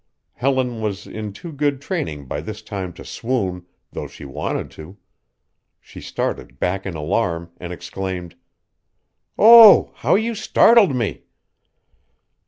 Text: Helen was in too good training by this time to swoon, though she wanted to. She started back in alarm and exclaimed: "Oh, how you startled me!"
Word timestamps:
Helen 0.33 0.81
was 0.81 1.05
in 1.05 1.31
too 1.31 1.51
good 1.51 1.79
training 1.79 2.25
by 2.25 2.41
this 2.41 2.63
time 2.63 2.91
to 2.93 3.05
swoon, 3.05 3.67
though 3.91 4.07
she 4.07 4.25
wanted 4.25 4.71
to. 4.71 4.97
She 5.79 6.01
started 6.01 6.57
back 6.59 6.87
in 6.87 6.95
alarm 6.95 7.51
and 7.59 7.71
exclaimed: 7.71 8.35
"Oh, 9.37 9.91
how 9.93 10.15
you 10.15 10.33
startled 10.33 10.95
me!" 10.95 11.25